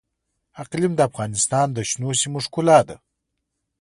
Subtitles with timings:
[0.61, 2.97] اقلیم د افغانستان د شنو سیمو ښکلا ده.